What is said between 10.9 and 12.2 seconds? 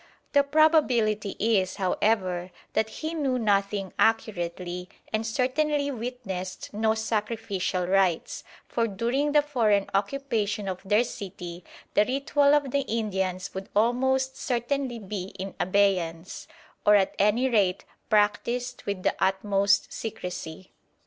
city the